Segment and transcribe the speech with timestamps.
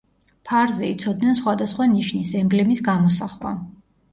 [0.51, 3.57] ფარზე იცოდნენ სხვადასხვა ნიშნის, ემბლემის გამოსახვა.